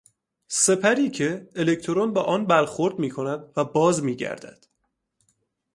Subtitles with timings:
[0.47, 4.65] سپری که الکترون به آن برخورد میکند و باز میگردد